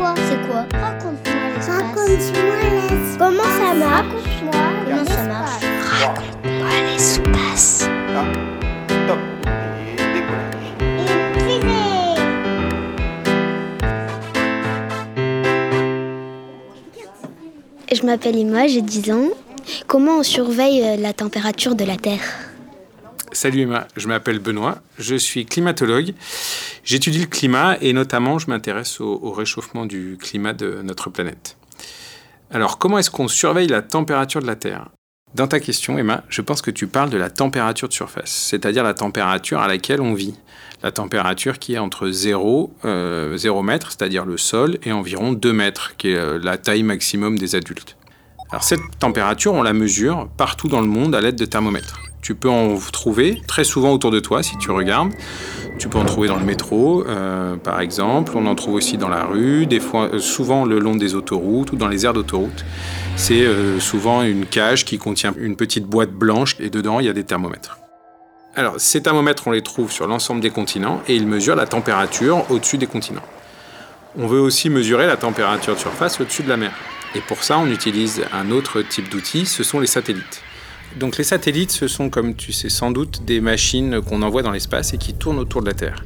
[0.00, 1.76] quoi C'est quoi Raconte-moi l'espace.
[1.76, 3.16] Raconte-moi l'espace.
[3.18, 4.52] Comment ça marche Raconte-moi
[4.86, 7.88] Comment ça marche Raconte-moi l'espace.
[9.06, 9.18] Top.
[17.92, 19.28] Je m'appelle Emma, j'ai 10 ans.
[19.86, 22.49] Comment on surveille euh, la température de la Terre
[23.32, 26.14] Salut Emma, je m'appelle Benoît, je suis climatologue.
[26.82, 31.56] J'étudie le climat et notamment je m'intéresse au, au réchauffement du climat de notre planète.
[32.50, 34.88] Alors comment est-ce qu'on surveille la température de la Terre?
[35.32, 38.82] Dans ta question Emma, je pense que tu parles de la température de surface, c'est-à-dire
[38.82, 40.34] la température à laquelle on vit.
[40.82, 45.52] La température qui est entre 0, euh, 0 mètres, c'est-à-dire le sol, et environ 2
[45.52, 47.96] mètres, qui est euh, la taille maximum des adultes.
[48.50, 52.00] Alors cette température, on la mesure partout dans le monde à l'aide de thermomètres.
[52.22, 55.12] Tu peux en trouver très souvent autour de toi si tu regardes.
[55.78, 58.32] Tu peux en trouver dans le métro, euh, par exemple.
[58.34, 61.72] On en trouve aussi dans la rue, des fois, euh, souvent le long des autoroutes
[61.72, 62.64] ou dans les aires d'autoroute.
[63.16, 67.08] C'est euh, souvent une cage qui contient une petite boîte blanche et dedans il y
[67.08, 67.78] a des thermomètres.
[68.54, 72.44] Alors ces thermomètres, on les trouve sur l'ensemble des continents et ils mesurent la température
[72.50, 73.22] au-dessus des continents.
[74.18, 76.72] On veut aussi mesurer la température de surface au-dessus de la mer.
[77.14, 80.42] Et pour ça, on utilise un autre type d'outil, ce sont les satellites.
[80.96, 84.50] Donc les satellites, ce sont, comme tu sais sans doute, des machines qu'on envoie dans
[84.50, 86.04] l'espace et qui tournent autour de la Terre.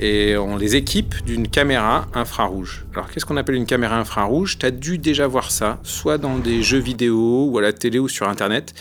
[0.00, 2.84] Et on les équipe d'une caméra infrarouge.
[2.94, 4.58] Alors qu'est-ce qu'on appelle une caméra infrarouge?
[4.58, 8.00] Tu as dû déjà voir ça, soit dans des jeux vidéo ou à la télé
[8.00, 8.74] ou sur Internet.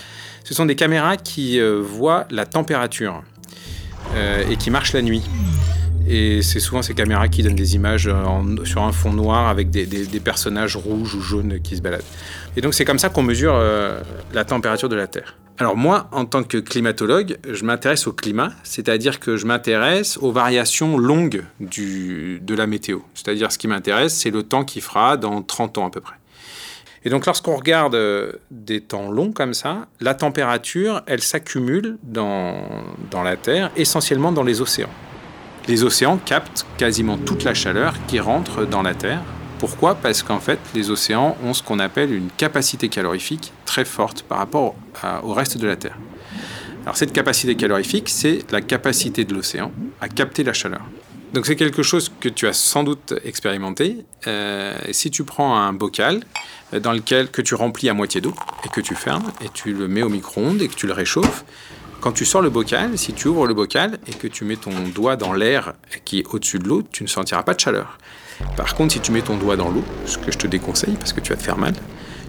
[0.43, 3.21] Ce sont des caméras qui euh, voient la température
[4.15, 5.21] euh, et qui marchent la nuit.
[6.07, 9.69] Et c'est souvent ces caméras qui donnent des images en- sur un fond noir avec
[9.69, 9.85] des,
[10.19, 12.03] personnages rouges ou jaunes qui se baladent.
[12.57, 14.01] Et donc c'est comme ça qu'on mesure euh,
[14.33, 15.37] la température de la Terre.
[15.59, 20.31] Alors moi, en tant que climatologue, je m'intéresse au climat, c'est-à-dire que je m'intéresse aux
[20.31, 22.99] variations longues de la météo.
[23.13, 26.15] C'est-à-dire ce qui m'intéresse, c'est le temps qu'il fera dans 30 ans à peu près.
[27.05, 32.63] Et donc lorsqu'on regarde euh, des temps longs comme ça, la température, elle s'accumule dans
[33.23, 34.89] la Terre, essentiellement dans les océans.
[35.67, 39.21] Les océans captent quasiment toute la chaleur qui rentre dans la Terre.
[39.59, 39.95] Pourquoi?
[39.95, 44.39] Parce qu'en fait, les océans ont ce qu'on appelle une capacité calorifique très forte par
[44.39, 44.75] rapport
[45.23, 45.97] au reste de la Terre.
[46.83, 49.71] Alors cette capacité calorifique, c'est la capacité de l'océan
[50.01, 50.81] à capter la chaleur.
[51.33, 54.05] Donc c'est quelque chose que tu as sans doute expérimenté.
[54.27, 56.23] Euh, si tu prends un bocal
[56.73, 58.35] euh, dans lequel que tu remplis à moitié d'eau
[58.65, 61.45] et que tu fermes et tu le mets au micro-ondes et que tu le réchauffes,
[62.03, 64.73] quand tu sors le bocal, si tu ouvres le bocal et que tu mets ton
[64.93, 65.71] doigt dans l'air
[66.03, 67.97] qui est au-dessus de l'eau, tu ne sentiras pas de chaleur.
[68.57, 71.13] Par contre, si tu mets ton doigt dans l'eau, ce que je te déconseille parce
[71.13, 71.73] que tu vas te faire mal,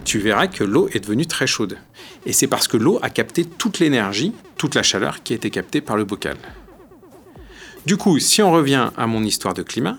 [0.05, 1.77] tu verras que l'eau est devenue très chaude.
[2.25, 5.51] Et c'est parce que l'eau a capté toute l'énergie, toute la chaleur qui a été
[5.51, 6.37] captée par le bocal.
[7.85, 9.97] Du coup, si on revient à mon histoire de climat,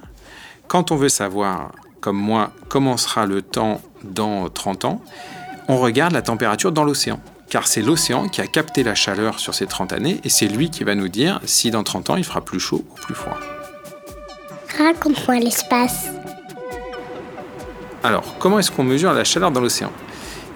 [0.69, 5.03] quand on veut savoir, comme moi, comment sera le temps dans 30 ans,
[5.67, 7.19] on regarde la température dans l'océan.
[7.49, 10.69] Car c'est l'océan qui a capté la chaleur sur ces 30 années et c'est lui
[10.69, 13.37] qui va nous dire si dans 30 ans il fera plus chaud ou plus froid.
[14.77, 16.09] Raconte-moi l'espace.
[18.03, 19.91] Alors, comment est-ce qu'on mesure la chaleur dans l'océan?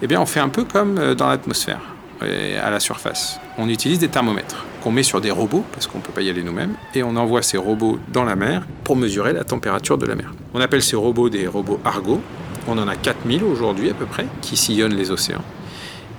[0.02, 1.82] Eh bien, on fait un peu comme euh, dans l'atmosphère,
[2.22, 3.40] à la surface.
[3.58, 6.30] On utilise des thermomètres qu'on met sur des robots, parce qu'on ne peut pas y
[6.30, 10.06] aller nous-mêmes, et on envoie ces robots dans la mer pour mesurer la température de
[10.06, 10.32] la mer.
[10.54, 12.22] On appelle ces robots des robots Argo.
[12.68, 15.44] On en a 4000 aujourd'hui à peu près, qui sillonnent les océans.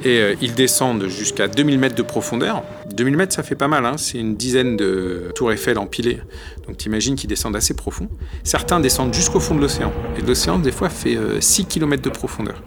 [0.03, 2.63] Et euh, ils descendent jusqu'à 2000 mètres de profondeur.
[2.95, 6.21] 2000 mètres, ça fait pas mal, hein c'est une dizaine de tours Eiffel empilées.
[6.67, 8.09] Donc t'imagines qu'ils descendent assez profond.
[8.43, 9.93] Certains descendent jusqu'au fond de l'océan.
[10.19, 12.63] Et l'océan, des fois, fait euh, 6 km de profondeur.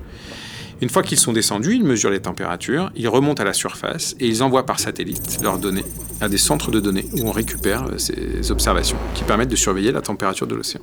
[0.82, 4.28] Une fois qu'ils sont descendus, ils mesurent les températures, ils remontent à la surface et
[4.28, 5.86] ils envoient par satellite leurs données
[6.20, 9.92] à des centres de données où on récupère euh, ces observations qui permettent de surveiller
[9.92, 10.82] la température de l'océan.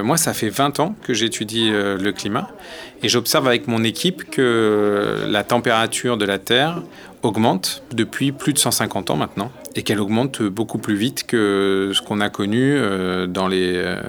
[0.00, 2.48] Moi, ça fait 20 ans que j'étudie euh, le climat
[3.02, 6.82] et j'observe avec mon équipe que la température de la Terre
[7.22, 12.02] augmente depuis plus de 150 ans maintenant et qu'elle augmente beaucoup plus vite que ce
[12.02, 14.00] qu'on a connu euh, dans les euh,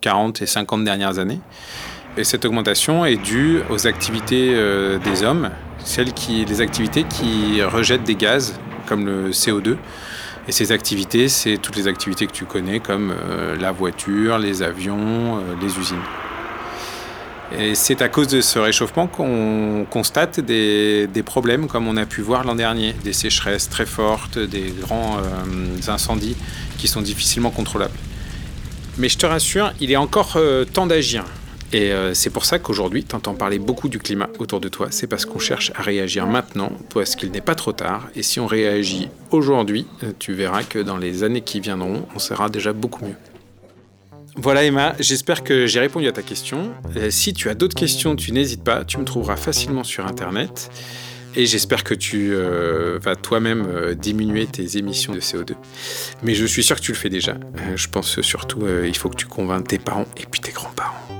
[0.00, 1.40] 40 et 50 dernières années.
[2.16, 5.50] Et cette augmentation est due aux activités euh, des hommes,
[5.84, 9.76] celles qui, les activités qui rejettent des gaz comme le CO2.
[10.48, 14.62] Et ces activités, c'est toutes les activités que tu connais comme euh, la voiture, les
[14.62, 15.96] avions, euh, les usines.
[17.58, 22.20] Et c'est à cause de ce réchauffement qu'on constate des, problèmes comme on a pu
[22.20, 26.36] voir l'an dernier, des sécheresses très fortes, des grands euh, incendies
[26.78, 27.94] qui sont difficilement contrôlables.
[28.98, 30.38] Mais je te rassure, il est encore
[30.72, 31.24] temps d'agir.
[31.72, 34.88] Et euh, c'est pour ça qu'aujourd'hui, tu entends parler beaucoup du climat autour de toi.
[34.90, 38.08] C'est parce qu'on cherche à réagir maintenant, parce qu'il n'est pas trop tard.
[38.14, 42.18] Et si on réagit aujourd'hui, euh, tu verras que dans les années qui viendront, on
[42.18, 43.16] sera déjà beaucoup mieux.
[44.36, 46.70] Voilà Emma, j'espère que j'ai répondu à ta question.
[46.96, 50.70] Euh, si tu as d'autres questions, tu n'hésites pas, tu me trouveras facilement sur Internet.
[51.34, 55.52] Et j'espère que tu vas toi-même diminuer tes émissions de CO2.
[56.22, 57.36] Mais je suis sûr que tu le fais déjà.
[57.74, 61.15] Je pense surtout il faut que tu convainques tes parents et puis tes grands-parents.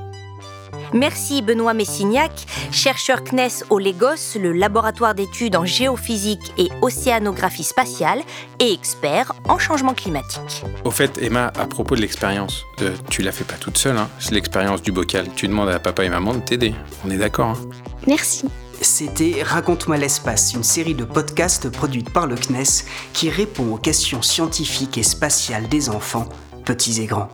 [0.93, 2.33] Merci Benoît Messignac,
[2.71, 8.21] chercheur CNES au Lagos, le laboratoire d'études en géophysique et océanographie spatiale,
[8.59, 10.65] et expert en changement climatique.
[10.85, 14.09] Au fait, Emma, à propos de l'expérience, euh, tu la fais pas toute seule, hein.
[14.19, 15.27] c'est l'expérience du bocal.
[15.35, 16.75] Tu demandes à papa et maman de t'aider.
[17.05, 17.59] On est d'accord hein
[18.06, 18.47] Merci.
[18.83, 24.23] C'était Raconte-moi l'espace, une série de podcasts produite par le CNES qui répond aux questions
[24.23, 26.29] scientifiques et spatiales des enfants,
[26.65, 27.31] petits et grands.